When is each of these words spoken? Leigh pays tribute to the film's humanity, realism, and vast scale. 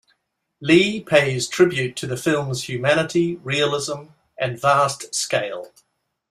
Leigh 0.59 0.99
pays 0.99 1.47
tribute 1.47 1.95
to 1.95 2.07
the 2.07 2.17
film's 2.17 2.63
humanity, 2.63 3.35
realism, 3.43 4.05
and 4.35 4.59
vast 4.59 5.13
scale. 5.13 5.71